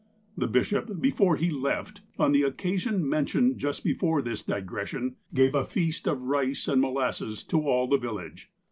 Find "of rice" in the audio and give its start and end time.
6.07-6.67